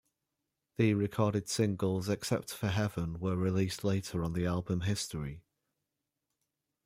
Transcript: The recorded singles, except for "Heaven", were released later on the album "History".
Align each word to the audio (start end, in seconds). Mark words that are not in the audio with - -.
The 0.77 0.95
recorded 0.95 1.47
singles, 1.47 2.09
except 2.09 2.51
for 2.51 2.69
"Heaven", 2.69 3.19
were 3.19 3.35
released 3.37 3.83
later 3.83 4.23
on 4.23 4.33
the 4.33 4.47
album 4.47 4.81
"History". 4.81 5.43